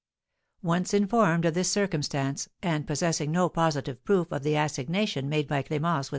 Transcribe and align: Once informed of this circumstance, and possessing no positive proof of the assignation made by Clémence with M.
Once 0.63 0.95
informed 0.95 1.45
of 1.45 1.53
this 1.53 1.69
circumstance, 1.69 2.49
and 2.63 2.87
possessing 2.87 3.31
no 3.31 3.47
positive 3.47 4.03
proof 4.03 4.31
of 4.31 4.41
the 4.41 4.55
assignation 4.55 5.29
made 5.29 5.47
by 5.47 5.61
Clémence 5.61 5.99
with 5.99 6.09
M. 6.09 6.09